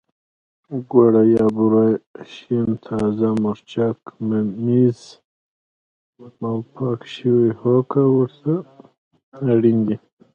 ګوړه 0.91 1.23
یا 1.35 1.45
بوره، 1.55 1.87
شین 2.33 2.67
تازه 2.85 3.29
مرچک، 3.41 3.99
ممیز 4.27 4.99
او 6.47 6.55
پاکه 6.73 7.07
شوې 7.15 7.47
هوګه 7.59 8.03
ورته 8.15 8.53
اړین 9.51 9.79
دي. 9.87 9.95